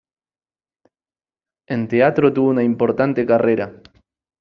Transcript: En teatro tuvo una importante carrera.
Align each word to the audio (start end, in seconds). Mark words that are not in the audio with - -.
En 1.69 1.87
teatro 1.87 2.33
tuvo 2.33 2.49
una 2.49 2.63
importante 2.63 3.23
carrera. 3.23 3.83